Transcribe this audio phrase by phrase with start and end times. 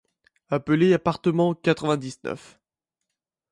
[0.49, 2.59] appeler appartement quatre-vingt-dix-neuf